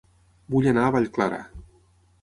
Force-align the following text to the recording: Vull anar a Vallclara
Vull 0.55 0.69
anar 0.71 0.87
a 0.87 0.95
Vallclara 0.97 1.41